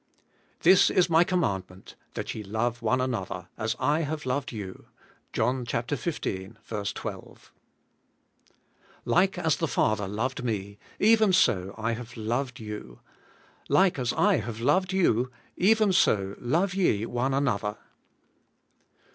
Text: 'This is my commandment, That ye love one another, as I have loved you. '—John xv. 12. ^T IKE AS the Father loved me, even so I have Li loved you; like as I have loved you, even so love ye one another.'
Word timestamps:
'This 0.61 0.89
is 0.89 1.11
my 1.11 1.23
commandment, 1.23 1.93
That 2.15 2.33
ye 2.33 2.41
love 2.41 2.81
one 2.81 2.99
another, 2.99 3.49
as 3.55 3.75
I 3.79 3.99
have 3.99 4.25
loved 4.25 4.51
you. 4.51 4.87
'—John 5.31 5.63
xv. 5.63 5.87
12. 6.95 7.51
^T 9.05 9.13
IKE 9.15 9.37
AS 9.37 9.57
the 9.57 9.67
Father 9.67 10.07
loved 10.07 10.43
me, 10.43 10.79
even 10.97 11.31
so 11.31 11.75
I 11.77 11.91
have 11.91 12.17
Li 12.17 12.23
loved 12.23 12.59
you; 12.59 12.99
like 13.69 13.99
as 13.99 14.11
I 14.13 14.37
have 14.37 14.59
loved 14.59 14.91
you, 14.91 15.29
even 15.55 15.93
so 15.93 16.35
love 16.39 16.73
ye 16.73 17.05
one 17.05 17.35
another.' 17.35 17.77